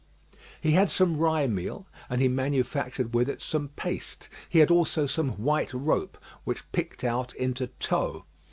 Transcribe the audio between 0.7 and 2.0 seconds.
had some rye meal,